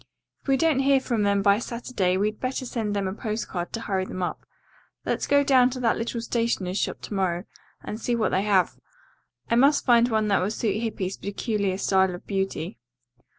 [0.41, 3.81] "If we don't hear from them by Saturday we'd better send them a postcard to
[3.81, 4.47] hurry them up.
[5.05, 7.43] Let's go down to that little stationer's shop to morrow
[7.83, 8.77] and see what they have.
[9.51, 12.79] I must find one that will suit Hippy's peculiar style of beauty."